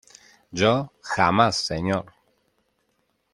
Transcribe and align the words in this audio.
yo, 0.59 0.73
jamás, 1.11 1.55
señor. 1.69 2.05